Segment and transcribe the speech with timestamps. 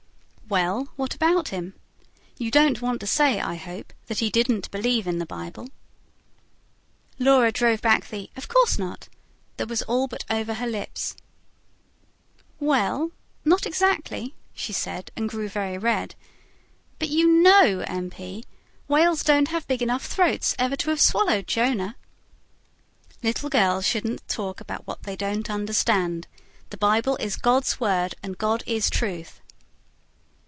[0.49, 1.75] "Well, what about him?
[2.37, 5.69] You don't want to say, I hope, that he didn't believe in the Bible?"
[7.17, 9.07] Laura drove back the: "Of course not!"
[9.55, 11.15] that was all but over her lips.
[12.59, 13.11] "Well,
[13.45, 16.15] not exactly," she said, and grew very red.
[16.99, 18.09] "But you KNOW, M.
[18.09, 18.43] P.,
[18.89, 21.95] whales don't have big enough throats ever to have swallowed Jonah."
[23.23, 26.27] "Little girls shouldn't talk about what they don't understand.
[26.71, 29.37] The Bible is God's Word; and God is Truth."